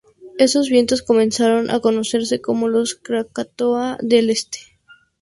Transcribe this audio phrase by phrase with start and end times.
[0.45, 4.57] Esos vientos comenzaron a conocerse como los "Krakatoa del este".